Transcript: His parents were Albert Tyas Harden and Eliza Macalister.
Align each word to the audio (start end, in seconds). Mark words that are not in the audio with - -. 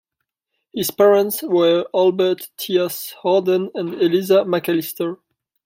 His 0.73 0.89
parents 0.89 1.43
were 1.43 1.85
Albert 1.93 2.49
Tyas 2.57 3.13
Harden 3.21 3.69
and 3.75 3.93
Eliza 4.01 4.43
Macalister. 4.45 5.19